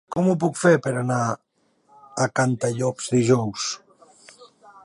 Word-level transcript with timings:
Com 0.13 0.27
ho 0.29 0.35
puc 0.43 0.55
fer 0.61 0.71
per 0.85 0.93
anar 1.01 1.19
a 2.25 2.27
Cantallops 2.41 3.15
dijous? 3.19 3.71